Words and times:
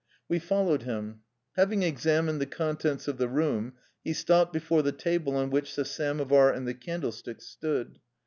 We 0.27 0.39
followed 0.39 0.81
him. 0.81 1.19
Having 1.57 1.83
ex 1.85 2.05
amined 2.05 2.39
the 2.39 2.47
contents 2.47 3.07
of 3.07 3.19
the 3.19 3.27
room, 3.29 3.73
he 4.03 4.13
stopped 4.13 4.51
be 4.51 4.57
fore 4.57 4.81
the 4.81 4.91
table 4.91 5.35
on 5.35 5.51
which 5.51 5.75
the 5.75 5.85
samovar 5.85 6.51
and 6.51 6.67
the 6.67 6.73
candlesticks 6.73 7.45
stood. 7.45 7.99